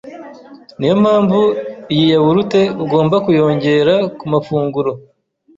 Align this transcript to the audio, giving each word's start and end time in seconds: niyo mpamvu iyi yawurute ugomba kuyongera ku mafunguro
niyo 0.77 0.95
mpamvu 1.03 1.39
iyi 1.93 2.05
yawurute 2.13 2.61
ugomba 2.83 3.15
kuyongera 3.25 3.93
ku 4.17 4.25
mafunguro 4.33 4.91